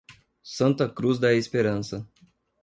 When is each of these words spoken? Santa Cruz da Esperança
Santa 0.41 0.89
Cruz 0.91 1.19
da 1.19 1.31
Esperança 1.31 2.09